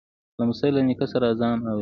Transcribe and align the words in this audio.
لمسی 0.39 0.69
له 0.75 0.81
نیکه 0.87 1.05
سره 1.11 1.25
آذان 1.33 1.57
اوري. 1.69 1.79